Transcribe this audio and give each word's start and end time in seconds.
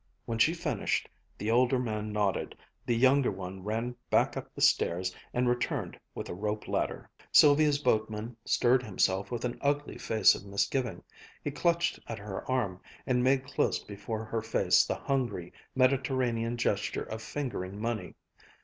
When 0.25 0.39
she 0.39 0.55
finished, 0.55 1.07
the 1.37 1.51
older 1.51 1.77
man 1.77 2.11
nodded, 2.11 2.57
the 2.87 2.95
younger 2.95 3.29
one 3.29 3.63
ran 3.63 3.95
back 4.09 4.35
up 4.35 4.51
the 4.55 4.59
stairs, 4.61 5.15
and 5.31 5.47
returned 5.47 5.95
with 6.15 6.27
a 6.27 6.33
rope 6.33 6.67
ladder. 6.67 7.07
Sylvia's 7.31 7.77
boatman 7.77 8.35
stirred 8.43 8.81
himself 8.81 9.29
with 9.29 9.45
an 9.45 9.59
ugly 9.61 9.99
face 9.99 10.33
of 10.33 10.43
misgiving. 10.43 11.03
He 11.43 11.51
clutched 11.51 11.99
at 12.07 12.17
her 12.17 12.49
arm, 12.49 12.81
and 13.05 13.23
made 13.23 13.45
close 13.45 13.77
before 13.77 14.25
her 14.25 14.41
face 14.41 14.85
the 14.87 14.95
hungry, 14.95 15.53
Mediterranean 15.75 16.57
gesture 16.57 17.03
of 17.03 17.21
fingering 17.21 17.79
money. 17.79 18.15